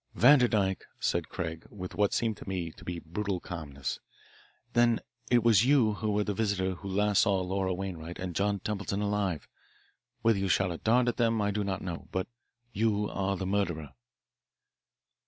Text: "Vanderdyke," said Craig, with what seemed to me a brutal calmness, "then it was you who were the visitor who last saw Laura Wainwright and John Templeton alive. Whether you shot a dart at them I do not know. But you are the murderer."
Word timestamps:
"Vanderdyke," 0.15 0.83
said 0.99 1.29
Craig, 1.29 1.67
with 1.69 1.93
what 1.93 2.11
seemed 2.11 2.35
to 2.37 2.49
me 2.49 2.73
a 2.87 2.99
brutal 3.01 3.39
calmness, 3.39 3.99
"then 4.73 4.99
it 5.29 5.43
was 5.43 5.63
you 5.63 5.93
who 5.93 6.09
were 6.09 6.23
the 6.23 6.33
visitor 6.33 6.73
who 6.73 6.87
last 6.89 7.19
saw 7.21 7.39
Laura 7.39 7.71
Wainwright 7.71 8.17
and 8.17 8.33
John 8.35 8.59
Templeton 8.61 9.03
alive. 9.03 9.47
Whether 10.23 10.39
you 10.39 10.47
shot 10.47 10.71
a 10.71 10.77
dart 10.79 11.07
at 11.07 11.17
them 11.17 11.39
I 11.39 11.51
do 11.51 11.63
not 11.63 11.83
know. 11.83 12.07
But 12.11 12.25
you 12.73 13.11
are 13.11 13.37
the 13.37 13.45
murderer." 13.45 13.93